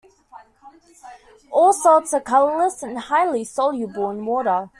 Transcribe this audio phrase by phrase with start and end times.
[1.51, 4.69] All salts are colourless and highly soluble in water.